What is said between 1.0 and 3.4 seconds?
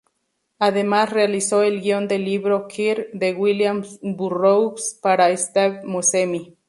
realizó el guion del libro "Queer" de